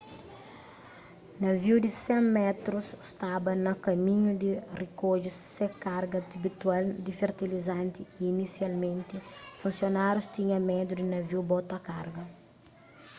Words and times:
naviu 1.43 1.75
di 1.83 1.89
100 1.95 2.33
métrus 2.39 2.87
staba 3.09 3.51
na 3.65 3.73
kaminhu 3.85 4.31
di 4.41 4.51
rikodje 4.81 5.29
se 5.55 5.65
karga 5.83 6.17
abitual 6.39 6.83
di 7.05 7.11
fertilizanti 7.21 8.01
y 8.21 8.23
inisialmenti 8.33 9.15
funsionárius 9.61 10.31
tinha 10.35 10.57
medu 10.69 10.91
di 10.97 11.05
naviu 11.13 11.39
bota 11.51 11.77
karga 11.89 12.23